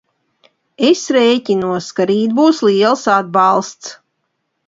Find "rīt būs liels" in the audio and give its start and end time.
2.13-3.05